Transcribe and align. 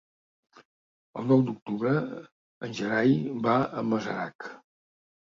El 1.19 1.25
nou 1.31 1.41
d'octubre 1.49 1.91
en 2.67 2.73
Gerai 2.79 3.13
va 3.49 3.53
a 3.83 3.85
Masarac. 3.91 4.49